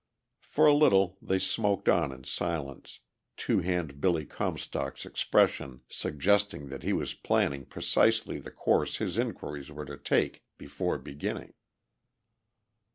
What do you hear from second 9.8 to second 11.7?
to take before beginning.